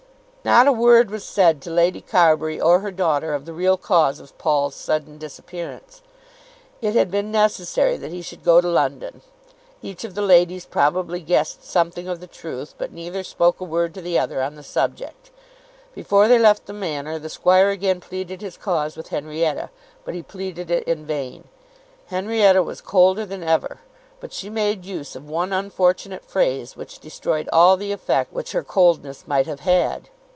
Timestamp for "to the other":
13.93-14.41